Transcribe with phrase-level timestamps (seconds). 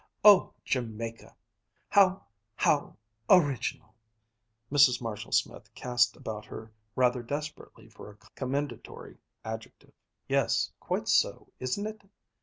[0.23, 0.51] "Oh!
[0.65, 1.35] Jamaica!
[1.87, 2.25] How...
[2.55, 2.97] how...
[3.29, 3.93] original!"
[4.71, 4.99] Mrs.
[4.99, 9.93] Marshall Smith cast about her rather desperately for a commendatory adjective.
[10.27, 12.01] "Yes, quite so, isn't it?"